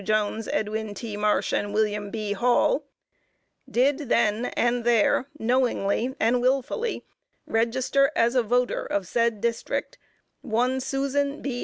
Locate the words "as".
8.15-8.33